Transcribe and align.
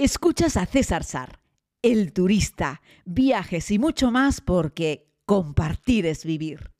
Escuchas 0.00 0.56
a 0.56 0.64
César 0.64 1.02
Sar, 1.02 1.40
el 1.82 2.12
turista, 2.12 2.82
viajes 3.04 3.68
y 3.72 3.80
mucho 3.80 4.12
más 4.12 4.40
porque 4.40 5.08
compartir 5.26 6.06
es 6.06 6.24
vivir. 6.24 6.70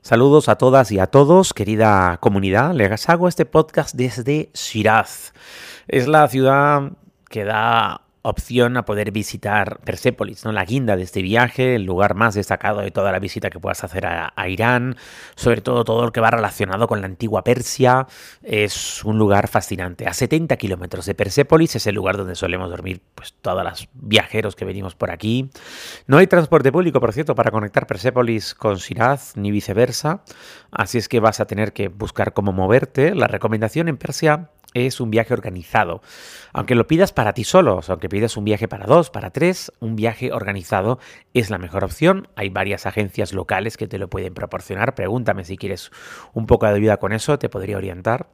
Saludos 0.00 0.48
a 0.48 0.56
todas 0.56 0.90
y 0.90 0.98
a 0.98 1.06
todos, 1.06 1.54
querida 1.54 2.18
comunidad. 2.20 2.74
Les 2.74 3.08
hago 3.08 3.28
este 3.28 3.46
podcast 3.46 3.94
desde 3.94 4.50
Shiraz. 4.54 5.32
Es 5.86 6.08
la 6.08 6.26
ciudad 6.26 6.94
que 7.30 7.44
da 7.44 8.01
opción 8.22 8.76
a 8.76 8.84
poder 8.84 9.10
visitar 9.10 9.80
Persépolis, 9.84 10.44
¿no? 10.44 10.52
la 10.52 10.64
guinda 10.64 10.96
de 10.96 11.02
este 11.02 11.22
viaje, 11.22 11.74
el 11.74 11.84
lugar 11.84 12.14
más 12.14 12.34
destacado 12.34 12.80
de 12.80 12.90
toda 12.90 13.12
la 13.12 13.18
visita 13.18 13.50
que 13.50 13.58
puedas 13.58 13.82
hacer 13.84 14.06
a, 14.06 14.32
Irán, 14.48 14.96
sobre 15.34 15.60
todo 15.60 15.84
todo 15.84 16.04
lo 16.04 16.12
que 16.12 16.20
va 16.20 16.30
relacionado 16.30 16.86
con 16.86 17.00
la 17.00 17.06
antigua 17.06 17.42
Persia, 17.42 18.06
es 18.42 19.04
un 19.04 19.18
lugar 19.18 19.48
fascinante. 19.48 20.06
A 20.06 20.14
70 20.14 20.56
kilómetros 20.56 21.06
de 21.06 21.14
Persépolis 21.14 21.76
es 21.76 21.86
el 21.86 21.94
lugar 21.94 22.16
donde 22.16 22.34
solemos 22.34 22.70
dormir 22.70 23.02
pues, 23.14 23.34
todos 23.40 23.64
los 23.64 23.88
viajeros 23.94 24.56
que 24.56 24.64
venimos 24.64 24.94
por 24.94 25.10
aquí. 25.10 25.50
No 26.06 26.18
hay 26.18 26.26
transporte 26.26 26.70
público, 26.70 27.00
por 27.00 27.12
cierto, 27.12 27.34
para 27.34 27.50
conectar 27.50 27.86
Persépolis 27.86 28.54
con 28.54 28.76
Shiraz, 28.76 29.36
ni 29.36 29.50
viceversa, 29.50 30.22
así 30.70 30.98
es 30.98 31.08
que 31.08 31.20
vas 31.20 31.40
a 31.40 31.46
tener 31.46 31.72
que 31.72 31.88
buscar 31.88 32.32
cómo 32.32 32.52
moverte. 32.52 33.14
La 33.14 33.26
recomendación 33.26 33.88
en 33.88 33.96
Persia 33.96 34.50
es 34.74 35.00
un 35.00 35.10
viaje 35.10 35.34
organizado. 35.34 36.02
Aunque 36.52 36.74
lo 36.74 36.86
pidas 36.86 37.12
para 37.12 37.32
ti 37.32 37.44
solo, 37.44 37.80
aunque 37.86 38.08
pidas 38.08 38.36
un 38.36 38.44
viaje 38.44 38.68
para 38.68 38.86
dos, 38.86 39.10
para 39.10 39.30
tres, 39.30 39.72
un 39.80 39.96
viaje 39.96 40.32
organizado 40.32 40.98
es 41.34 41.50
la 41.50 41.58
mejor 41.58 41.84
opción. 41.84 42.28
Hay 42.36 42.48
varias 42.48 42.86
agencias 42.86 43.32
locales 43.32 43.76
que 43.76 43.86
te 43.86 43.98
lo 43.98 44.08
pueden 44.08 44.34
proporcionar. 44.34 44.94
Pregúntame 44.94 45.44
si 45.44 45.56
quieres 45.56 45.90
un 46.34 46.46
poco 46.46 46.66
de 46.66 46.74
ayuda 46.74 46.98
con 46.98 47.12
eso, 47.12 47.38
te 47.38 47.48
podría 47.48 47.76
orientar. 47.76 48.28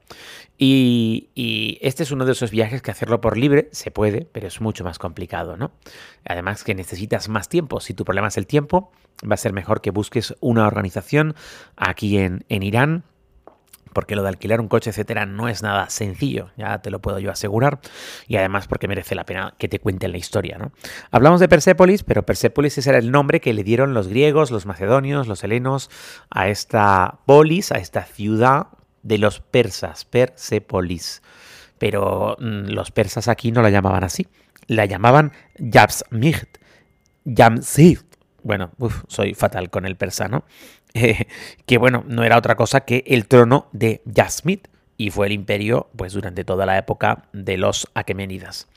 Y, 0.56 1.30
y, 1.34 1.78
este 1.82 2.02
es 2.02 2.10
uno 2.10 2.24
de 2.24 2.32
esos 2.32 2.50
viajes 2.50 2.82
que 2.82 2.90
hacerlo 2.90 3.20
por 3.20 3.36
libre 3.36 3.68
se 3.72 3.90
puede, 3.90 4.26
pero 4.32 4.48
es 4.48 4.60
mucho 4.60 4.84
más 4.84 4.98
complicado, 4.98 5.56
¿no? 5.56 5.72
Además 6.24 6.64
que 6.64 6.74
necesitas 6.74 7.28
más 7.28 7.48
tiempo. 7.48 7.80
Si 7.80 7.94
tu 7.94 8.04
problema 8.04 8.28
es 8.28 8.36
el 8.36 8.46
tiempo, 8.46 8.90
va 9.24 9.34
a 9.34 9.38
ser 9.38 9.52
mejor 9.52 9.80
que 9.80 9.90
busques 9.90 10.34
una 10.40 10.66
organización 10.66 11.34
aquí 11.76 12.18
en, 12.18 12.44
en 12.48 12.62
Irán 12.62 13.04
porque 13.98 14.14
lo 14.14 14.22
de 14.22 14.28
alquilar 14.28 14.60
un 14.60 14.68
coche, 14.68 14.90
etcétera, 14.90 15.26
no 15.26 15.48
es 15.48 15.64
nada 15.64 15.90
sencillo, 15.90 16.52
ya 16.56 16.78
te 16.78 16.88
lo 16.88 17.00
puedo 17.00 17.18
yo 17.18 17.32
asegurar, 17.32 17.80
y 18.28 18.36
además 18.36 18.68
porque 18.68 18.86
merece 18.86 19.16
la 19.16 19.24
pena 19.26 19.54
que 19.58 19.66
te 19.66 19.80
cuenten 19.80 20.12
la 20.12 20.18
historia, 20.18 20.56
¿no? 20.56 20.70
Hablamos 21.10 21.40
de 21.40 21.48
Persépolis, 21.48 22.04
pero 22.04 22.22
Persépolis 22.22 22.78
ese 22.78 22.90
era 22.90 23.00
el 23.00 23.10
nombre 23.10 23.40
que 23.40 23.52
le 23.52 23.64
dieron 23.64 23.94
los 23.94 24.06
griegos, 24.06 24.52
los 24.52 24.66
macedonios, 24.66 25.26
los 25.26 25.42
helenos 25.42 25.90
a 26.30 26.46
esta 26.46 27.18
polis, 27.26 27.72
a 27.72 27.78
esta 27.78 28.04
ciudad 28.04 28.68
de 29.02 29.18
los 29.18 29.40
persas, 29.40 30.04
Persépolis. 30.04 31.20
Pero 31.80 32.36
mm, 32.38 32.68
los 32.68 32.92
persas 32.92 33.26
aquí 33.26 33.50
no 33.50 33.62
la 33.62 33.70
llamaban 33.70 34.04
así, 34.04 34.28
la 34.68 34.84
llamaban 34.84 35.32
Yabsmicht, 35.58 36.58
Yamsid. 37.24 37.98
Bueno, 38.44 38.70
soy 39.08 39.34
fatal 39.34 39.70
con 39.70 39.86
el 39.86 39.96
persa, 39.96 40.28
¿no? 41.00 41.26
que 41.66 41.78
bueno, 41.78 42.04
no 42.06 42.24
era 42.24 42.38
otra 42.38 42.54
cosa 42.54 42.80
que 42.80 43.04
el 43.06 43.26
trono 43.26 43.68
de 43.72 44.02
Yasmid 44.04 44.60
y 44.98 45.10
fue 45.10 45.28
el 45.28 45.32
imperio 45.32 45.88
pues 45.96 46.12
durante 46.12 46.44
toda 46.44 46.66
la 46.66 46.76
época 46.76 47.24
de 47.32 47.56
los 47.56 47.88
Aqueménidas. 47.94 48.68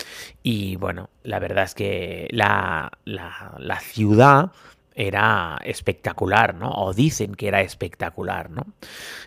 Y 0.44 0.78
bueno, 0.78 1.10
la 1.24 1.40
verdad 1.40 1.66
es 1.66 1.74
que 1.74 2.28
la, 2.32 2.92
la, 3.06 3.80
ciudad 3.80 4.52
era 4.94 5.60
espectacular, 5.66 6.54
¿no? 6.54 6.70
O 6.70 6.94
dicen 6.94 7.34
que 7.34 7.48
era 7.48 7.62
espectacular, 7.62 8.52
¿no? 8.52 8.68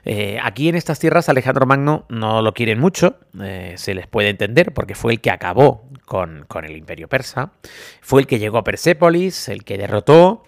Eh, 0.04 0.38
aquí 0.40 0.68
en 0.68 0.76
estas 0.76 1.00
tierras 1.00 1.28
Alejandro 1.28 1.66
Magno 1.66 2.06
no 2.08 2.42
lo 2.42 2.54
quieren 2.54 2.78
mucho, 2.78 3.18
eh, 3.42 3.74
se 3.76 3.94
les 3.94 4.06
puede 4.06 4.28
entender, 4.28 4.72
porque 4.72 4.94
fue 4.94 5.14
el 5.14 5.20
que 5.20 5.32
acabó 5.32 5.88
con, 6.04 6.44
con 6.46 6.64
el 6.64 6.76
imperio 6.76 7.08
persa, 7.08 7.50
fue 8.02 8.20
el 8.20 8.28
que 8.28 8.38
llegó 8.38 8.58
a 8.58 8.64
Persépolis, 8.64 9.48
el 9.48 9.64
que 9.64 9.78
derrotó, 9.78 10.44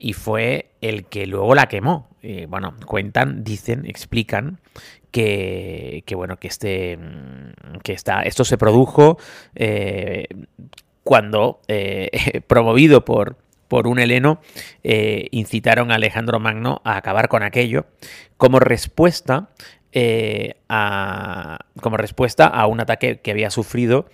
y 0.00 0.14
fue 0.14 0.72
el 0.80 1.04
que 1.04 1.26
luego 1.26 1.54
la 1.54 1.66
quemó. 1.66 2.08
bueno, 2.48 2.74
cuentan, 2.86 3.44
dicen, 3.44 3.86
explican 3.86 4.58
que, 5.10 6.04
bueno, 6.14 6.36
que 6.36 6.48
este, 6.48 6.98
que 7.82 7.92
está, 7.92 8.22
esto 8.22 8.44
se 8.44 8.58
produjo 8.58 9.18
eh, 9.54 10.26
cuando, 11.02 11.60
eh, 11.68 12.40
promovido 12.46 13.04
por, 13.04 13.36
por 13.68 13.86
un 13.86 13.98
heleno, 13.98 14.40
eh, 14.84 15.28
incitaron 15.30 15.90
a 15.90 15.96
Alejandro 15.96 16.40
Magno 16.40 16.80
a 16.84 16.96
acabar 16.96 17.28
con 17.28 17.42
aquello 17.42 17.86
como 18.36 18.58
respuesta 18.58 19.50
a, 20.68 21.58
como 21.80 21.96
respuesta 21.96 22.46
a 22.46 22.66
un 22.66 22.80
ataque 22.80 23.20
que 23.20 23.32
había 23.32 23.50
sufrido 23.50 24.08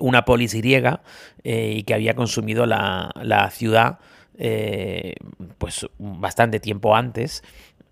una 0.00 0.24
polis 0.24 0.54
griega 0.54 1.02
y 1.42 1.84
que 1.84 1.94
había 1.94 2.14
consumido 2.14 2.66
la, 2.66 3.10
la 3.22 3.50
ciudad 3.50 3.98
eh, 4.42 5.14
pues 5.58 5.86
bastante 5.98 6.60
tiempo 6.60 6.96
antes, 6.96 7.42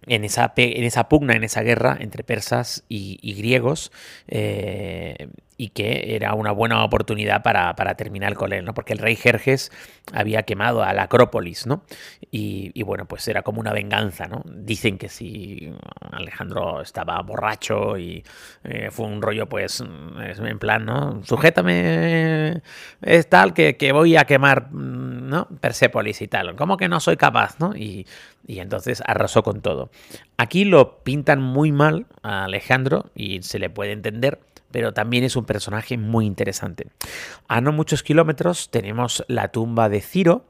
en 0.06 0.24
esa, 0.24 0.54
en 0.56 0.84
esa 0.84 1.08
pugna, 1.08 1.34
en 1.34 1.44
esa 1.44 1.62
guerra 1.62 1.98
entre 2.00 2.24
persas 2.24 2.84
y, 2.88 3.34
griegos, 3.34 3.92
eh, 4.28 5.28
y 5.60 5.70
que 5.70 6.14
era 6.14 6.34
una 6.34 6.52
buena 6.52 6.84
oportunidad 6.84 7.42
para, 7.42 7.74
terminar 7.96 8.34
con 8.34 8.52
él, 8.52 8.64
¿no? 8.64 8.74
Porque 8.74 8.92
el 8.92 9.00
rey 9.00 9.16
Jerjes 9.16 9.72
había 10.12 10.44
quemado 10.44 10.84
a 10.84 10.92
la 10.92 11.02
Acrópolis, 11.02 11.66
¿no? 11.66 11.82
Y, 12.30 12.80
bueno, 12.84 13.06
pues 13.06 13.26
era 13.26 13.42
como 13.42 13.58
una 13.60 13.72
venganza, 13.72 14.28
¿no? 14.28 14.42
Dicen 14.46 14.98
que 14.98 15.08
si 15.08 15.74
Alejandro 16.12 16.80
estaba 16.80 17.20
borracho 17.22 17.98
y 17.98 18.24
eh, 18.62 18.90
fue 18.92 19.06
un 19.06 19.20
rollo, 19.20 19.48
pues, 19.48 19.80
en 19.80 20.58
plan, 20.60 20.84
¿no? 20.84 21.24
Sujétame, 21.24 22.62
es 23.02 23.28
tal 23.28 23.52
que, 23.52 23.92
voy 23.92 24.16
a 24.16 24.24
quemar, 24.26 24.68
¿no? 25.28 25.46
Persépolis 25.60 26.20
y 26.22 26.28
tal. 26.28 26.56
¿Cómo 26.56 26.76
que 26.76 26.88
no 26.88 27.00
soy 27.00 27.16
capaz, 27.16 27.60
¿no? 27.60 27.76
Y, 27.76 28.06
y 28.46 28.58
entonces 28.58 29.02
arrasó 29.06 29.42
con 29.42 29.60
todo. 29.60 29.90
Aquí 30.36 30.64
lo 30.64 31.04
pintan 31.04 31.40
muy 31.40 31.70
mal 31.70 32.06
a 32.22 32.44
Alejandro 32.44 33.10
y 33.14 33.42
se 33.42 33.58
le 33.58 33.70
puede 33.70 33.92
entender 33.92 34.40
pero 34.70 34.92
también 34.92 35.24
es 35.24 35.36
un 35.36 35.44
personaje 35.44 35.96
muy 35.96 36.26
interesante. 36.26 36.88
A 37.48 37.60
no 37.60 37.72
muchos 37.72 38.02
kilómetros 38.02 38.70
tenemos 38.70 39.24
la 39.28 39.48
tumba 39.48 39.88
de 39.88 40.00
Ciro, 40.00 40.44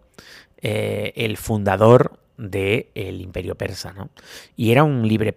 eh, 0.61 1.13
el 1.15 1.37
fundador 1.37 2.19
del 2.37 3.21
imperio 3.21 3.57
persa, 3.57 3.93
¿no? 3.93 4.11
Y 4.57 4.71
era 4.71 4.85
un 4.85 5.07
libre, 5.07 5.35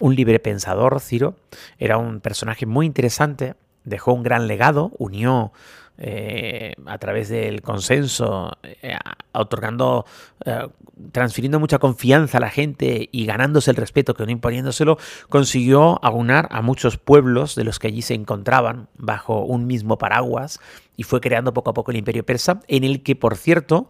un 0.00 0.14
libre 0.14 0.40
pensador, 0.40 1.00
Ciro, 1.00 1.36
era 1.78 1.98
un 1.98 2.20
personaje 2.20 2.66
muy 2.66 2.86
interesante, 2.86 3.54
dejó 3.84 4.12
un 4.12 4.22
gran 4.22 4.46
legado, 4.46 4.92
unió 4.98 5.52
eh, 5.98 6.74
a 6.86 6.98
través 6.98 7.28
del 7.28 7.62
consenso, 7.62 8.56
eh, 8.62 8.96
otorgando, 9.32 10.06
eh, 10.44 10.68
transfiriendo 11.12 11.60
mucha 11.60 11.78
confianza 11.78 12.38
a 12.38 12.40
la 12.40 12.50
gente 12.50 13.08
y 13.12 13.26
ganándose 13.26 13.70
el 13.70 13.76
respeto, 13.76 14.14
que 14.14 14.24
no 14.24 14.32
imponiéndoselo, 14.32 14.98
consiguió 15.28 16.02
aunar 16.04 16.48
a 16.50 16.62
muchos 16.62 16.96
pueblos 16.96 17.54
de 17.54 17.64
los 17.64 17.78
que 17.78 17.88
allí 17.88 18.02
se 18.02 18.14
encontraban 18.14 18.88
bajo 18.96 19.44
un 19.44 19.66
mismo 19.66 19.98
paraguas 19.98 20.60
y 20.96 21.04
fue 21.04 21.20
creando 21.20 21.52
poco 21.52 21.70
a 21.70 21.74
poco 21.74 21.90
el 21.90 21.98
imperio 21.98 22.24
persa, 22.24 22.60
en 22.68 22.84
el 22.84 23.02
que, 23.02 23.14
por 23.14 23.36
cierto, 23.36 23.88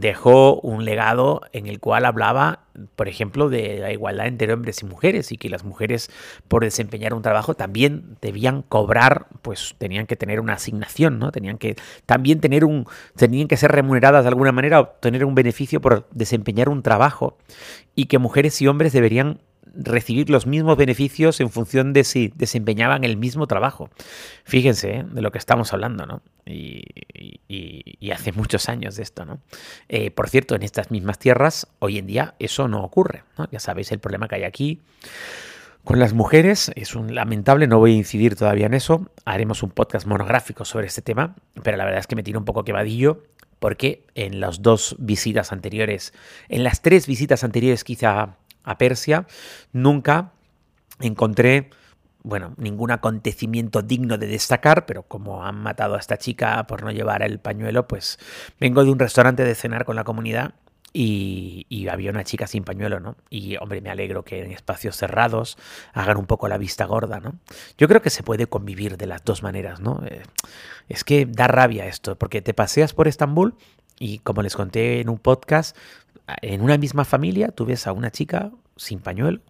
dejó 0.00 0.60
un 0.60 0.84
legado 0.84 1.42
en 1.52 1.66
el 1.66 1.80
cual 1.80 2.04
hablaba, 2.04 2.60
por 2.96 3.08
ejemplo, 3.08 3.48
de 3.48 3.78
la 3.78 3.92
igualdad 3.92 4.26
entre 4.26 4.52
hombres 4.52 4.82
y 4.82 4.86
mujeres 4.86 5.32
y 5.32 5.36
que 5.36 5.48
las 5.48 5.64
mujeres 5.64 6.10
por 6.48 6.64
desempeñar 6.64 7.14
un 7.14 7.22
trabajo 7.22 7.54
también 7.54 8.16
debían 8.20 8.62
cobrar, 8.62 9.26
pues 9.42 9.74
tenían 9.78 10.06
que 10.06 10.16
tener 10.16 10.40
una 10.40 10.54
asignación, 10.54 11.18
¿no? 11.18 11.32
Tenían 11.32 11.58
que 11.58 11.76
también 12.06 12.40
tener 12.40 12.64
un 12.64 12.86
tenían 13.16 13.48
que 13.48 13.56
ser 13.56 13.72
remuneradas 13.72 14.24
de 14.24 14.28
alguna 14.28 14.52
manera 14.52 14.80
o 14.80 14.88
tener 14.88 15.24
un 15.24 15.34
beneficio 15.34 15.80
por 15.80 16.08
desempeñar 16.12 16.68
un 16.68 16.82
trabajo 16.82 17.38
y 17.94 18.06
que 18.06 18.18
mujeres 18.18 18.60
y 18.60 18.68
hombres 18.68 18.92
deberían 18.92 19.40
recibir 19.76 20.30
los 20.30 20.46
mismos 20.46 20.76
beneficios 20.76 21.40
en 21.40 21.50
función 21.50 21.92
de 21.92 22.04
si 22.04 22.32
desempeñaban 22.34 23.04
el 23.04 23.16
mismo 23.16 23.46
trabajo. 23.46 23.90
Fíjense 24.44 24.96
¿eh? 24.96 25.04
de 25.06 25.22
lo 25.22 25.32
que 25.32 25.38
estamos 25.38 25.72
hablando, 25.72 26.06
¿no? 26.06 26.22
Y, 26.46 26.84
hace 28.12 28.30
muchos 28.30 28.68
años 28.68 28.94
de 28.94 29.02
esto, 29.02 29.24
¿no? 29.24 29.40
Eh, 29.88 30.12
por 30.12 30.28
cierto, 30.28 30.54
en 30.54 30.62
estas 30.62 30.92
mismas 30.92 31.18
tierras, 31.18 31.66
hoy 31.80 31.98
en 31.98 32.06
día 32.06 32.34
eso 32.38 32.68
no 32.68 32.84
ocurre. 32.84 33.24
Ya 33.50 33.58
sabéis 33.58 33.90
el 33.90 33.98
problema 33.98 34.28
que 34.28 34.36
hay 34.36 34.44
aquí. 34.44 34.80
Con 35.82 35.98
las 35.98 36.12
mujeres 36.12 36.70
es 36.76 36.94
un 36.94 37.14
lamentable, 37.14 37.66
no 37.66 37.78
voy 37.78 37.92
a 37.92 37.96
incidir 37.96 38.36
todavía 38.36 38.66
en 38.66 38.74
eso, 38.74 39.10
haremos 39.24 39.62
un 39.64 39.70
podcast 39.70 40.06
monográfico 40.06 40.64
sobre 40.64 40.86
este 40.86 41.02
tema, 41.02 41.34
pero 41.62 41.76
la 41.76 41.84
verdad 41.84 42.00
es 42.00 42.06
que 42.06 42.14
me 42.14 42.22
tiro 42.22 42.38
un 42.38 42.44
poco 42.44 42.64
quebadillo 42.64 43.24
porque 43.58 44.04
en 44.14 44.40
las 44.40 44.62
dos 44.62 44.96
visitas 44.98 45.52
anteriores, 45.52 46.12
en 46.48 46.64
las 46.64 46.82
tres 46.82 47.06
visitas 47.06 47.44
anteriores 47.44 47.84
quizá 47.84 48.36
a 48.64 48.78
Persia, 48.78 49.26
nunca 49.72 50.32
encontré 51.00 51.70
bueno, 52.24 52.54
ningún 52.56 52.90
acontecimiento 52.90 53.82
digno 53.82 54.16
de 54.16 54.26
destacar, 54.26 54.86
pero 54.86 55.02
como 55.02 55.44
han 55.44 55.56
matado 55.56 55.94
a 55.94 55.98
esta 55.98 56.16
chica 56.16 56.66
por 56.66 56.82
no 56.82 56.90
llevar 56.90 57.22
el 57.22 57.38
pañuelo, 57.38 57.86
pues 57.86 58.18
vengo 58.58 58.82
de 58.82 58.90
un 58.90 58.98
restaurante 58.98 59.44
de 59.44 59.54
cenar 59.54 59.84
con 59.84 59.94
la 59.94 60.04
comunidad 60.04 60.54
y, 60.96 61.86
había 61.90 62.10
una 62.10 62.24
chica 62.24 62.46
sin 62.46 62.64
pañuelo, 62.64 62.98
¿no? 62.98 63.16
Y 63.28 63.56
hombre, 63.56 63.80
me 63.82 63.90
alegro 63.90 64.24
que 64.24 64.42
en 64.42 64.52
espacios 64.52 64.96
cerrados 64.96 65.58
hagan 65.92 66.16
un 66.16 66.26
poco 66.26 66.48
la 66.48 66.56
vista 66.56 66.86
gorda, 66.86 67.20
¿no? 67.20 67.34
Yo 67.76 67.88
creo 67.88 68.00
que 68.00 68.10
se 68.10 68.22
puede 68.22 68.46
convivir 68.46 68.96
de 68.96 69.06
las 69.06 69.22
dos 69.24 69.42
maneras, 69.42 69.80
¿no? 69.80 70.02
Eh, 70.06 70.22
es 70.88 71.04
que 71.04 71.26
da 71.26 71.46
rabia 71.46 71.86
esto, 71.86 72.16
porque 72.16 72.40
te 72.40 72.54
paseas 72.54 72.94
por 72.94 73.06
Estambul 73.06 73.56
y 73.98 74.20
como 74.20 74.42
les 74.42 74.56
conté 74.56 75.00
en 75.00 75.08
un 75.08 75.18
podcast, 75.18 75.76
en 76.42 76.62
una 76.62 76.78
misma 76.78 77.04
familia 77.04 77.48
tú 77.48 77.66
ves 77.66 77.86
a 77.86 77.92
una 77.92 78.10
chica 78.10 78.50
sin 78.76 79.00
pañuelo 79.00 79.40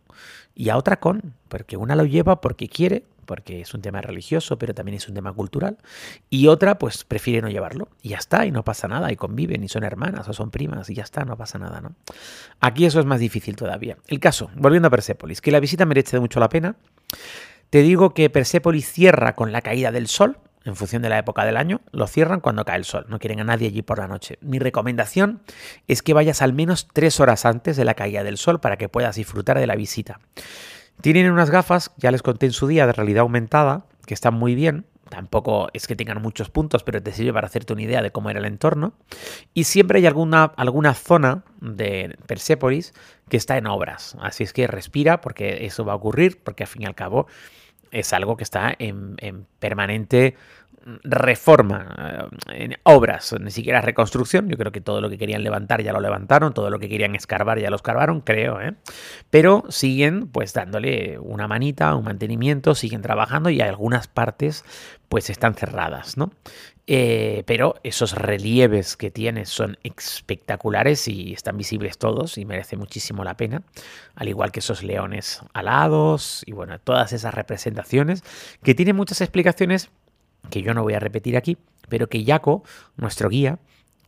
y 0.55 0.69
a 0.69 0.76
otra 0.76 1.00
con, 1.00 1.35
porque 1.49 1.76
una 1.76 1.97
lo 1.97 2.05
lleva 2.05 2.41
porque 2.41 2.69
quiere 2.69 3.05
porque 3.25 3.61
es 3.61 3.75
un 3.75 3.81
tema 3.81 4.00
religioso, 4.00 4.59
pero 4.59 4.75
también 4.75 4.97
es 4.97 5.09
un 5.09 5.15
tema 5.15 5.32
cultural. 5.32 5.79
Y 6.31 6.47
otra, 6.47 6.79
pues 6.79 7.05
prefiere 7.05 7.43
no 7.43 7.49
llevarlo. 7.49 7.88
Y 8.03 8.11
ya 8.11 8.19
está, 8.19 8.47
y 8.47 8.50
no 8.50 8.65
pasa 8.65 8.88
nada, 8.88 9.11
y 9.11 9.17
conviven, 9.17 9.65
y 9.65 9.69
son 9.69 9.85
hermanas 9.85 10.29
o 10.29 10.32
son 10.32 10.50
primas, 10.50 10.88
y 10.91 10.94
ya 10.94 11.03
está, 11.03 11.25
no 11.25 11.37
pasa 11.37 11.59
nada, 11.59 11.81
¿no? 11.81 11.94
Aquí 12.61 12.87
eso 12.87 13.00
es 13.00 13.06
más 13.06 13.20
difícil 13.20 13.56
todavía. 13.56 13.97
El 14.06 14.20
caso, 14.20 14.50
volviendo 14.56 14.88
a 14.88 14.91
Persépolis, 14.91 15.41
que 15.41 15.50
la 15.50 15.61
visita 15.61 15.87
merece 15.87 16.20
mucho 16.20 16.41
la 16.41 16.49
pena. 16.49 16.77
Te 17.70 17.82
digo 17.82 18.15
que 18.15 18.31
Persépolis 18.31 18.91
cierra 18.91 19.35
con 19.35 19.50
la 19.53 19.62
caída 19.62 19.91
del 19.91 20.06
sol, 20.06 20.38
en 20.65 20.77
función 20.77 21.03
de 21.03 21.09
la 21.09 21.19
época 21.19 21.45
del 21.45 21.57
año, 21.57 21.81
lo 21.93 22.07
cierran 22.07 22.41
cuando 22.41 22.65
cae 22.65 22.79
el 22.79 22.85
sol. 22.85 23.07
No 23.09 23.19
quieren 23.19 23.41
a 23.41 23.45
nadie 23.45 23.69
allí 23.69 23.83
por 23.83 23.99
la 23.99 24.09
noche. 24.09 24.39
Mi 24.41 24.59
recomendación 24.59 25.43
es 25.89 26.03
que 26.03 26.15
vayas 26.15 26.43
al 26.43 26.53
menos 26.53 26.89
tres 26.93 27.21
horas 27.21 27.45
antes 27.45 27.77
de 27.77 27.85
la 27.85 27.95
caída 27.95 28.25
del 28.25 28.39
sol 28.39 28.61
para 28.61 28.77
que 28.77 28.89
puedas 28.89 29.17
disfrutar 29.17 29.59
de 29.59 29.67
la 29.67 29.77
visita. 29.77 30.21
Tienen 31.01 31.31
unas 31.31 31.51
gafas, 31.51 31.93
ya 31.97 32.11
les 32.11 32.23
conté 32.23 32.47
en 32.47 32.53
su 32.53 32.67
día, 32.67 32.87
de 32.87 32.93
realidad 32.93 33.23
aumentada, 33.23 33.87
que 34.07 34.15
están 34.15 34.35
muy 34.35 34.55
bien. 34.55 34.87
Tampoco 35.11 35.69
es 35.75 35.87
que 35.87 35.97
tengan 35.97 36.23
muchos 36.23 36.49
puntos, 36.49 36.83
pero 36.83 37.03
te 37.03 37.13
sirve 37.13 37.35
para 37.35 37.47
hacerte 37.47 37.75
una 37.75 37.83
idea 37.83 38.01
de 38.01 38.11
cómo 38.11 38.31
era 38.31 38.39
el 38.39 38.47
entorno. 38.47 38.95
Y 39.53 39.65
siempre 39.65 39.99
hay 39.99 40.07
alguna, 40.07 40.45
alguna 40.57 40.95
zona 40.95 41.45
de 41.61 42.17
Persepolis 42.27 42.95
que 43.29 43.37
está 43.37 43.59
en 43.59 43.67
obras. 43.67 44.17
Así 44.21 44.45
es 44.45 44.53
que 44.53 44.67
respira 44.67 45.21
porque 45.21 45.67
eso 45.67 45.85
va 45.85 45.93
a 45.93 45.97
ocurrir, 45.97 46.43
porque 46.43 46.63
al 46.63 46.69
fin 46.69 46.83
y 46.83 46.87
al 46.87 46.95
cabo 46.95 47.27
es 47.94 48.12
algo 48.12 48.37
que 48.37 48.44
está 48.44 48.75
en, 48.79 49.14
en 49.19 49.46
permanente 49.61 50.35
reforma, 51.03 52.31
eh, 52.53 52.65
en 52.65 52.77
obras, 52.83 53.35
ni 53.41 53.51
siquiera 53.51 53.81
reconstrucción. 53.81 54.49
Yo 54.49 54.57
creo 54.57 54.73
que 54.73 54.81
todo 54.81 55.01
lo 55.01 55.09
que 55.09 55.19
querían 55.19 55.43
levantar 55.43 55.83
ya 55.83 55.93
lo 55.93 56.01
levantaron, 56.01 56.53
todo 56.53 56.71
lo 56.71 56.79
que 56.79 56.89
querían 56.89 57.15
escarbar 57.15 57.59
ya 57.59 57.71
lo 57.71 57.77
escarbaron, 57.77 58.21
creo, 58.21 58.61
¿eh? 58.61 58.75
Pero 59.31 59.65
siguen 59.69 60.29
pues 60.29 60.53
dándole 60.53 61.19
una 61.19 61.49
manita, 61.49 61.95
un 61.95 62.05
mantenimiento, 62.05 62.75
siguen 62.75 63.03
trabajando 63.03 63.51
y 63.51 63.61
algunas 63.61 64.09
partes 64.09 64.65
pues 65.09 65.31
están 65.31 65.55
cerradas, 65.55 66.17
¿no? 66.17 66.33
Eh, 66.87 67.45
pero 67.47 67.77
esos 67.83 68.13
relieves 68.13 68.99
que 68.99 69.11
tiene 69.11 69.47
son 69.47 69.79
espectaculares 69.85 71.09
y 71.09 71.33
están 71.33 71.57
visibles 71.57 71.97
todos 71.97 72.37
y 72.37 72.45
merece 72.45 72.77
muchísimo 72.77 73.25
la 73.25 73.39
pena, 73.39 73.63
al 74.15 74.29
igual 74.29 74.53
que 74.53 74.61
esos 74.61 74.83
leones 74.83 75.41
alados 75.55 76.43
y 76.45 76.53
bueno, 76.53 76.79
todas 76.79 77.15
esas 77.15 77.33
representaciones 77.33 78.23
que 78.63 78.75
tienen 78.75 78.97
muchas 78.97 79.23
explicaciones 79.23 79.91
que 80.50 80.62
yo 80.62 80.75
no 80.75 80.82
voy 80.82 80.94
a 80.94 81.00
repetir 81.00 81.37
aquí, 81.37 81.58
pero 81.88 82.08
que 82.08 82.25
Jaco, 82.25 82.62
nuestro 82.96 83.29
guía, 83.29 83.58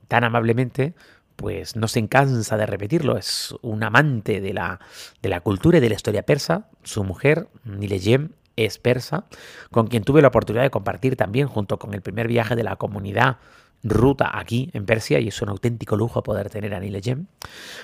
tan 0.09 0.25
amablemente, 0.25 0.95
pues 1.37 1.77
no 1.77 1.89
se 1.89 2.07
cansa 2.09 2.57
de 2.57 2.67
repetirlo. 2.67 3.17
Es 3.17 3.55
un 3.63 3.83
amante 3.83 4.41
de 4.41 4.55
la, 4.55 4.81
de 5.23 5.29
la 5.29 5.41
cultura 5.41 5.79
y 5.79 5.81
de 5.81 5.89
la 5.91 5.95
historia 5.95 6.25
persa. 6.25 6.69
Su 6.83 7.05
mujer, 7.05 7.49
Nileyem, 7.65 8.31
es 8.57 8.79
persa, 8.79 9.27
con 9.71 9.87
quien 9.87 10.03
tuve 10.03 10.23
la 10.23 10.29
oportunidad 10.29 10.63
de 10.65 10.71
compartir 10.71 11.17
también 11.17 11.47
junto 11.47 11.79
con 11.79 11.93
el 11.93 12.01
primer 12.01 12.27
viaje 12.27 12.57
de 12.57 12.63
la 12.63 12.77
comunidad 12.77 13.37
ruta 13.85 14.31
aquí 14.37 14.71
en 14.73 14.87
Persia 14.87 15.21
y 15.21 15.29
es 15.29 15.43
un 15.43 15.51
auténtico 15.51 15.97
lujo 15.97 16.23
poder 16.23 16.49
tener 16.49 16.75
a 16.75 16.81
Nileyem. 16.81 17.27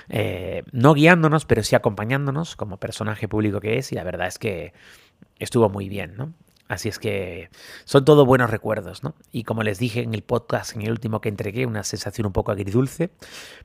Eh, 0.09 0.63
no 0.71 0.93
guiándonos, 0.93 1.45
pero 1.45 1.63
sí 1.63 1.75
acompañándonos 1.75 2.55
como 2.55 2.77
personaje 2.77 3.27
público 3.27 3.61
que 3.61 3.77
es 3.77 3.91
y 3.91 3.95
la 3.95 4.03
verdad 4.03 4.27
es 4.27 4.39
que 4.39 4.73
estuvo 5.39 5.69
muy 5.69 5.89
bien, 5.89 6.15
¿no? 6.17 6.33
Así 6.67 6.89
es 6.89 6.97
que 6.97 7.49
son 7.83 8.05
todos 8.05 8.25
buenos 8.25 8.49
recuerdos, 8.49 9.03
¿no? 9.03 9.15
Y 9.31 9.43
como 9.43 9.63
les 9.63 9.79
dije 9.79 10.01
en 10.01 10.13
el 10.13 10.23
podcast, 10.23 10.75
en 10.75 10.83
el 10.83 10.91
último 10.91 11.19
que 11.19 11.29
entregué, 11.29 11.65
una 11.65 11.83
sensación 11.83 12.25
un 12.25 12.33
poco 12.33 12.51
agridulce, 12.51 13.11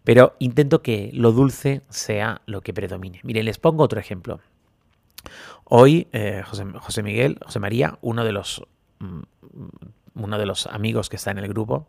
pero 0.04 0.34
intento 0.40 0.82
que 0.82 1.10
lo 1.14 1.32
dulce 1.32 1.82
sea 1.88 2.42
lo 2.46 2.60
que 2.60 2.74
predomine. 2.74 3.20
Miren, 3.22 3.44
les 3.44 3.58
pongo 3.58 3.84
otro 3.84 4.00
ejemplo. 4.00 4.40
Hoy 5.64 6.08
eh, 6.12 6.42
José, 6.44 7.02
Miguel, 7.02 7.38
José 7.44 7.60
María, 7.60 7.98
uno 8.00 8.24
de 8.24 8.32
los 8.32 8.62
mm, 8.98 9.20
uno 10.14 10.38
de 10.38 10.46
los 10.46 10.66
amigos 10.66 11.08
que 11.08 11.16
está 11.16 11.30
en 11.30 11.38
el 11.38 11.48
grupo, 11.48 11.86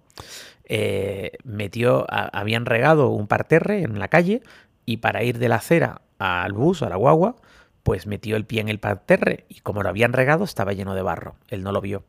eh, 0.65 1.31
metió, 1.43 2.05
habían 2.09 2.65
regado 2.65 3.09
un 3.09 3.27
parterre 3.27 3.81
en 3.81 3.97
la 3.97 4.07
calle 4.07 4.43
y 4.85 4.97
para 4.97 5.23
ir 5.23 5.39
de 5.39 5.49
la 5.49 5.55
acera 5.55 6.01
al 6.19 6.53
bus, 6.53 6.83
a 6.83 6.89
la 6.89 6.95
guagua, 6.95 7.35
pues 7.83 8.07
metió 8.07 8.35
el 8.35 8.45
pie 8.45 8.61
en 8.61 8.69
el 8.69 8.79
parterre 8.79 9.45
y 9.49 9.61
como 9.61 9.83
lo 9.83 9.89
habían 9.89 10.13
regado 10.13 10.43
estaba 10.43 10.73
lleno 10.73 10.95
de 10.95 11.01
barro. 11.01 11.35
Él 11.47 11.63
no 11.63 11.71
lo 11.71 11.81
vio. 11.81 12.03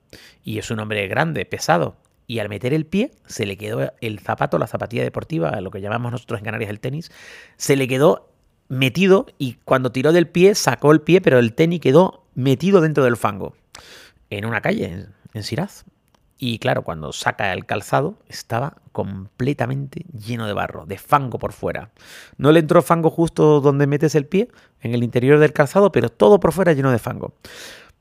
Y 0.44 0.58
es 0.58 0.70
un 0.70 0.80
hombre 0.80 1.06
grande, 1.08 1.44
pesado. 1.44 1.96
Y 2.26 2.38
al 2.38 2.48
meter 2.48 2.72
el 2.72 2.86
pie 2.86 3.12
se 3.26 3.46
le 3.46 3.56
quedó 3.56 3.92
el 4.00 4.20
zapato, 4.20 4.58
la 4.58 4.66
zapatilla 4.66 5.02
deportiva, 5.02 5.60
lo 5.60 5.70
que 5.70 5.80
llamamos 5.80 6.12
nosotros 6.12 6.38
en 6.38 6.44
Canarias 6.44 6.70
el 6.70 6.80
tenis, 6.80 7.10
se 7.56 7.76
le 7.76 7.88
quedó 7.88 8.30
metido 8.68 9.26
y 9.36 9.54
cuando 9.64 9.90
tiró 9.90 10.12
del 10.12 10.28
pie 10.28 10.54
sacó 10.54 10.92
el 10.92 11.00
pie, 11.00 11.20
pero 11.20 11.38
el 11.38 11.54
tenis 11.54 11.80
quedó 11.80 12.24
metido 12.34 12.80
dentro 12.80 13.04
del 13.04 13.16
fango. 13.16 13.54
En 14.30 14.44
una 14.44 14.60
calle, 14.60 15.06
en 15.34 15.42
Siraz. 15.42 15.84
Y 16.42 16.58
claro, 16.58 16.82
cuando 16.84 17.12
saca 17.12 17.52
el 17.52 17.66
calzado, 17.66 18.16
estaba 18.26 18.78
completamente 18.92 20.06
lleno 20.10 20.46
de 20.46 20.54
barro, 20.54 20.86
de 20.86 20.96
fango 20.96 21.38
por 21.38 21.52
fuera. 21.52 21.90
No 22.38 22.50
le 22.50 22.60
entró 22.60 22.80
fango 22.80 23.10
justo 23.10 23.60
donde 23.60 23.86
metes 23.86 24.14
el 24.14 24.24
pie, 24.24 24.48
en 24.80 24.94
el 24.94 25.04
interior 25.04 25.38
del 25.38 25.52
calzado, 25.52 25.92
pero 25.92 26.08
todo 26.08 26.40
por 26.40 26.52
fuera 26.52 26.72
lleno 26.72 26.90
de 26.90 26.98
fango. 26.98 27.34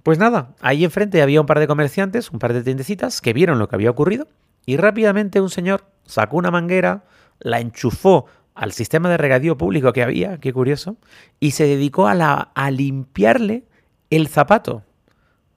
Pues 0.04 0.20
nada, 0.20 0.56
ahí 0.62 0.86
enfrente 0.86 1.22
había 1.22 1.42
un 1.42 1.48
par 1.48 1.60
de 1.60 1.68
comerciantes, 1.68 2.32
un 2.32 2.40
par 2.40 2.54
de 2.54 2.64
tiendecitas, 2.64 3.20
que 3.20 3.34
vieron 3.34 3.60
lo 3.60 3.68
que 3.68 3.76
había 3.76 3.90
ocurrido 3.90 4.26
y 4.66 4.78
rápidamente 4.78 5.42
un 5.42 5.50
señor 5.50 5.84
sacó 6.06 6.38
una 6.38 6.50
manguera, 6.50 7.04
la 7.40 7.60
enchufó 7.60 8.28
al 8.56 8.72
sistema 8.72 9.10
de 9.10 9.18
regadío 9.18 9.58
público 9.58 9.92
que 9.92 10.02
había, 10.02 10.38
qué 10.40 10.54
curioso, 10.54 10.96
y 11.42 11.52
se 11.52 11.66
dedicó 11.66 12.08
a, 12.08 12.16
la, 12.16 12.52
a 12.56 12.72
limpiarle 12.72 13.66
el 14.10 14.30
zapato. 14.30 14.84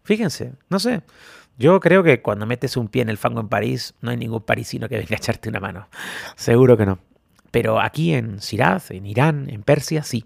Fíjense, 0.02 0.54
no 0.68 0.80
sé. 0.80 1.02
Yo 1.58 1.78
creo 1.80 2.02
que 2.02 2.22
cuando 2.22 2.46
metes 2.46 2.76
un 2.76 2.88
pie 2.88 3.02
en 3.02 3.08
el 3.08 3.18
fango 3.18 3.40
en 3.40 3.48
París, 3.48 3.94
no 4.00 4.10
hay 4.10 4.16
ningún 4.16 4.42
parisino 4.42 4.88
que 4.88 4.98
venga 4.98 5.14
a 5.14 5.18
echarte 5.18 5.48
una 5.48 5.60
mano. 5.60 5.88
Seguro 6.36 6.76
que 6.76 6.86
no. 6.86 6.98
Pero 7.50 7.80
aquí 7.80 8.14
en 8.14 8.40
Siraz, 8.40 8.90
en 8.90 9.06
Irán, 9.06 9.48
en 9.50 9.62
Persia, 9.62 10.02
sí. 10.02 10.24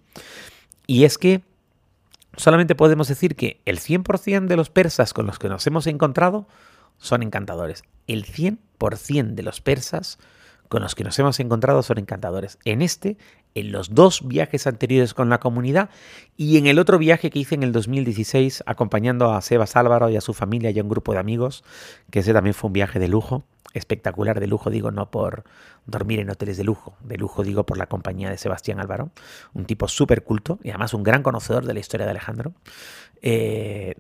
Y 0.87 1.05
es 1.05 1.19
que 1.19 1.43
solamente 2.37 2.75
podemos 2.75 3.09
decir 3.09 3.35
que 3.35 3.61
el 3.65 3.81
100% 3.81 4.47
de 4.47 4.57
los 4.57 4.71
persas 4.71 5.13
con 5.13 5.27
los 5.27 5.39
que 5.39 5.49
nos 5.49 5.67
hemos 5.67 5.87
encontrado 5.87 6.47
son 6.99 7.23
encantadores. 7.23 7.83
El 8.07 8.25
100% 8.25 9.35
de 9.35 9.43
los 9.43 9.61
persas 9.61 10.19
con 10.69 10.83
los 10.83 10.95
que 10.95 11.05
nos 11.05 11.19
hemos 11.19 11.39
encontrado 11.41 11.83
son 11.83 11.99
encantadores. 11.99 12.59
En 12.65 12.83
este, 12.83 13.17
en 13.55 13.73
los 13.73 13.95
dos 13.95 14.27
viajes 14.27 14.67
anteriores 14.67 15.15
con 15.15 15.31
la 15.31 15.41
comunidad 15.41 15.91
y 16.37 16.59
en 16.59 16.67
el 16.67 16.79
otro 16.79 16.99
viaje 16.99 17.31
que 17.31 17.39
hice 17.39 17.55
en 17.55 17.63
el 17.63 17.73
2016 17.73 18.65
acompañando 18.67 19.33
a 19.33 19.41
Sebas 19.41 19.77
Álvaro 19.77 20.11
y 20.11 20.17
a 20.17 20.21
su 20.21 20.35
familia 20.35 20.71
y 20.71 20.79
a 20.79 20.83
un 20.83 20.89
grupo 20.89 21.13
de 21.13 21.19
amigos, 21.19 21.65
que 22.11 22.21
ese 22.21 22.33
también 22.33 22.55
fue 22.55 22.69
un 22.69 22.75
viaje 22.75 22.99
de 22.99 23.09
lujo, 23.09 23.45
espectacular 23.73 24.41
de 24.41 24.47
lujo, 24.47 24.71
digo, 24.71 24.91
no 24.91 25.11
por 25.11 25.45
dormir 25.87 26.21
en 26.21 26.31
hoteles 26.31 26.57
de 26.57 26.65
lujo, 26.65 26.97
de 27.01 27.17
lujo 27.17 27.43
digo 27.43 27.65
por 27.65 27.79
la 27.79 27.87
compañía 27.87 28.31
de 28.31 28.39
Sebastián 28.39 28.81
Álvaro, 28.81 29.11
un 29.55 29.65
tipo 29.65 29.89
súper 29.89 30.23
culto 30.25 30.59
y 30.63 30.71
además 30.71 30.95
un 30.95 31.03
gran 31.03 31.23
conocedor 31.23 31.65
de 31.65 31.75
la 31.75 31.81
historia 31.81 32.07
de 32.07 32.11
Alejandro. 32.11 32.53
Eh, 33.23 33.95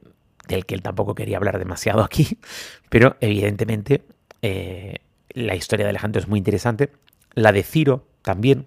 del 0.48 0.64
que 0.64 0.74
él 0.74 0.82
tampoco 0.82 1.14
quería 1.14 1.38
hablar 1.38 1.58
demasiado 1.58 2.02
aquí, 2.02 2.38
pero 2.88 3.16
evidentemente 3.20 4.04
eh, 4.42 4.98
la 5.36 5.54
historia 5.54 5.84
de 5.84 5.90
Alejandro 5.90 6.18
es 6.18 6.28
muy 6.28 6.38
interesante. 6.38 6.90
La 7.34 7.52
de 7.52 7.62
Ciro 7.62 8.06
también. 8.22 8.66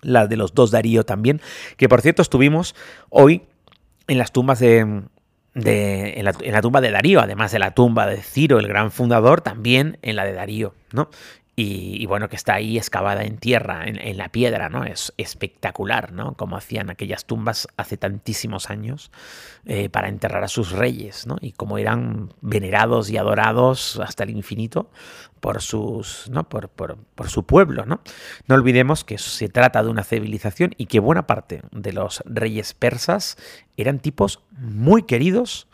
La 0.00 0.26
de 0.26 0.36
los 0.36 0.54
dos 0.54 0.70
Darío 0.70 1.04
también. 1.04 1.40
Que 1.76 1.88
por 1.88 2.00
cierto 2.00 2.22
estuvimos 2.22 2.74
hoy 3.10 3.42
en 4.08 4.16
las 4.16 4.32
tumbas 4.32 4.58
de, 4.58 4.80
en, 5.54 6.24
la, 6.24 6.62
tumba 6.62 6.80
de 6.80 6.90
Darío, 6.90 7.20
además 7.20 7.52
de 7.52 7.58
la 7.58 7.72
tumba 7.72 8.06
de 8.06 8.22
Ciro, 8.22 8.58
el 8.58 8.66
gran 8.66 8.90
fundador, 8.90 9.42
también 9.42 9.98
en 10.00 10.16
la 10.16 10.24
de 10.24 10.32
Darío, 10.32 10.74
¿no? 10.92 11.10
Y, 11.64 12.06
bueno, 12.06 12.28
que 12.28 12.34
está 12.34 12.54
ahí 12.54 12.76
excavada 12.76 13.22
en 13.22 13.38
tierra, 13.38 13.84
en, 13.86 14.16
la 14.16 14.30
piedra, 14.30 14.68
¿no? 14.68 14.84
Es 14.84 15.12
espectacular, 15.16 16.10
¿no? 16.10 16.34
Como 16.34 16.56
hacían 16.56 16.90
aquellas 16.90 17.24
tumbas 17.24 17.68
hace 17.76 17.96
tantísimos 17.96 18.68
años 18.68 19.12
eh, 19.64 19.88
para 19.88 20.08
enterrar 20.08 20.42
a 20.42 20.48
sus 20.48 20.72
reyes, 20.72 21.24
¿no? 21.26 21.36
Y 21.40 21.52
cómo 21.52 21.78
eran 21.78 22.34
venerados 22.40 23.10
y 23.10 23.16
adorados 23.16 24.00
hasta 24.02 24.24
el 24.24 24.30
infinito 24.30 24.90
por, 25.38 25.62
sus, 25.62 26.28
¿no? 26.30 26.48
por, 26.48 26.68
por, 26.68 26.96
por 27.14 27.30
su 27.30 27.46
pueblo, 27.46 27.86
¿no? 27.86 28.00
No 28.48 28.56
olvidemos 28.56 29.04
que 29.04 29.18
se 29.18 29.48
trata 29.48 29.84
de 29.84 29.88
una 29.88 30.02
civilización 30.02 30.74
y 30.78 30.86
que 30.86 30.98
buena 30.98 31.28
parte 31.28 31.62
de 31.70 31.92
los 31.92 32.24
reyes 32.26 32.74
persas 32.74 33.36
eran 33.76 34.00
tipos 34.00 34.42
muy 34.50 35.04
queridos 35.04 35.68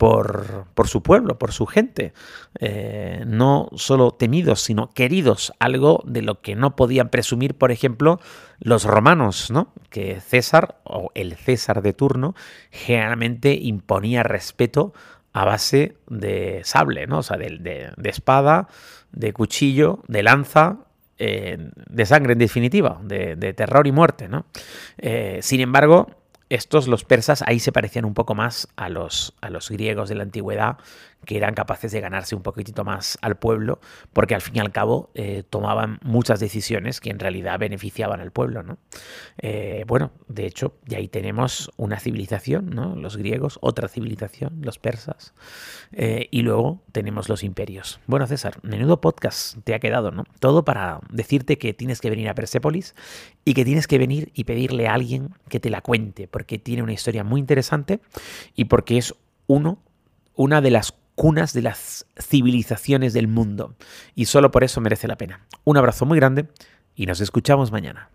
por, 0.00 0.64
su 0.86 1.02
pueblo, 1.02 1.38
por 1.38 1.52
su 1.52 1.66
gente. 1.66 2.14
Eh, 2.58 3.22
no 3.26 3.68
solo 3.74 4.12
temidos, 4.12 4.62
sino 4.62 4.88
queridos, 4.88 5.52
algo 5.58 6.02
de 6.06 6.22
lo 6.22 6.40
que 6.40 6.56
no 6.56 6.74
podían 6.74 7.10
presumir, 7.10 7.54
por 7.54 7.70
ejemplo, 7.70 8.18
los 8.60 8.84
romanos, 8.84 9.50
¿no? 9.50 9.74
Que 9.90 10.18
César, 10.22 10.80
o 10.84 11.10
el 11.14 11.36
César 11.36 11.82
de 11.82 11.92
turno, 11.92 12.34
generalmente 12.70 13.52
imponía 13.52 14.22
respeto 14.22 14.94
a 15.34 15.44
base 15.44 15.98
de 16.08 16.62
sable, 16.64 17.06
¿no? 17.06 17.18
O 17.18 17.22
sea, 17.22 17.36
de, 17.36 17.92
espada, 18.04 18.68
de 19.12 19.34
cuchillo, 19.34 20.02
de 20.08 20.22
lanza, 20.22 20.78
eh, 21.18 21.58
de 21.74 22.06
sangre 22.06 22.32
en 22.32 22.38
definitiva, 22.38 22.98
de, 23.04 23.36
de, 23.36 23.52
terror 23.52 23.86
y 23.86 23.92
muerte, 23.92 24.30
¿no? 24.30 24.46
Eh, 24.96 25.40
sin 25.42 25.60
embargo, 25.60 26.19
estos, 26.50 26.88
los 26.88 27.04
persas, 27.04 27.42
ahí 27.46 27.60
se 27.60 27.72
parecían 27.72 28.04
un 28.04 28.14
poco 28.14 28.34
más 28.34 28.68
a 28.76 28.88
los, 28.88 29.34
a 29.40 29.50
los 29.50 29.70
griegos 29.70 30.08
de 30.08 30.16
la 30.16 30.24
antigüedad, 30.24 30.78
que 31.24 31.36
eran 31.36 31.54
capaces 31.54 31.92
de 31.92 32.00
ganarse 32.00 32.34
un 32.34 32.42
poquitito 32.42 32.84
más 32.84 33.18
al 33.22 33.36
pueblo, 33.36 33.80
porque 34.12 34.34
al 34.34 34.40
fin 34.40 34.56
y 34.56 34.60
al 34.60 34.72
cabo 34.72 35.10
eh, 35.14 35.42
tomaban 35.48 35.98
muchas 36.02 36.40
decisiones 36.40 37.00
que 37.00 37.10
en 37.10 37.18
realidad 37.18 37.58
beneficiaban 37.58 38.20
al 38.20 38.30
pueblo. 38.30 38.62
¿no? 38.62 38.78
Eh, 39.38 39.84
bueno, 39.86 40.12
de 40.28 40.46
hecho, 40.46 40.74
y 40.88 40.94
ahí 40.94 41.08
tenemos 41.08 41.70
una 41.76 42.00
civilización, 42.00 42.70
¿no? 42.70 42.96
los 42.96 43.16
griegos, 43.16 43.58
otra 43.60 43.88
civilización, 43.88 44.60
los 44.62 44.78
persas, 44.78 45.34
eh, 45.92 46.28
y 46.30 46.42
luego 46.42 46.82
tenemos 46.92 47.28
los 47.28 47.44
imperios. 47.44 48.00
Bueno, 48.06 48.26
César, 48.26 48.58
menudo 48.62 49.00
podcast 49.00 49.58
te 49.64 49.74
ha 49.74 49.78
quedado, 49.78 50.10
¿no? 50.10 50.24
Todo 50.38 50.64
para 50.64 51.00
decirte 51.10 51.58
que 51.58 51.74
tienes 51.74 52.00
que 52.00 52.10
venir 52.10 52.28
a 52.28 52.34
Persépolis 52.34 52.94
y 53.44 53.54
que 53.54 53.64
tienes 53.64 53.86
que 53.86 53.98
venir 53.98 54.30
y 54.34 54.44
pedirle 54.44 54.88
a 54.88 54.94
alguien 54.94 55.34
que 55.48 55.60
te 55.60 55.70
la 55.70 55.80
cuente, 55.80 56.28
porque 56.40 56.58
tiene 56.58 56.82
una 56.82 56.94
historia 56.94 57.22
muy 57.22 57.38
interesante 57.38 58.00
y 58.56 58.64
porque 58.64 58.96
es 58.96 59.14
uno, 59.46 59.78
una 60.34 60.62
de 60.62 60.70
las 60.70 60.94
cunas 61.14 61.52
de 61.52 61.60
las 61.60 62.06
civilizaciones 62.18 63.12
del 63.12 63.28
mundo. 63.28 63.74
Y 64.14 64.24
solo 64.24 64.50
por 64.50 64.64
eso 64.64 64.80
merece 64.80 65.06
la 65.06 65.18
pena. 65.18 65.46
Un 65.64 65.76
abrazo 65.76 66.06
muy 66.06 66.16
grande 66.16 66.48
y 66.94 67.04
nos 67.04 67.20
escuchamos 67.20 67.72
mañana. 67.72 68.08